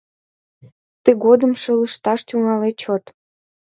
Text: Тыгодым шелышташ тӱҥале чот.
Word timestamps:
Тыгодым 1.03 1.51
шелышташ 1.61 2.19
тӱҥале 2.27 2.69
чот. 2.81 3.03